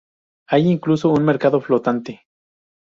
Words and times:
Hay 0.47 0.67
incluso 0.67 1.09
un 1.11 1.23
mercado 1.23 1.61
flotante. 1.61 2.23